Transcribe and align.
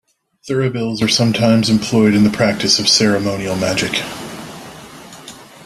Thuribles 0.47 0.99
are 1.03 1.07
sometimes 1.07 1.69
employed 1.69 2.15
in 2.15 2.23
the 2.23 2.31
practice 2.31 2.79
of 2.79 2.87
ceremonial 2.89 3.55
magic. 3.55 4.01